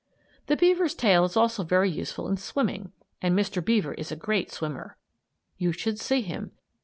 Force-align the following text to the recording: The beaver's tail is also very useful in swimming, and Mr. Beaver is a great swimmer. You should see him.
The 0.47 0.57
beaver's 0.57 0.95
tail 0.95 1.25
is 1.25 1.37
also 1.37 1.63
very 1.63 1.91
useful 1.91 2.27
in 2.27 2.35
swimming, 2.37 2.91
and 3.21 3.37
Mr. 3.37 3.63
Beaver 3.63 3.93
is 3.93 4.11
a 4.11 4.15
great 4.15 4.49
swimmer. 4.51 4.97
You 5.59 5.71
should 5.71 5.99
see 5.99 6.21
him. 6.23 6.53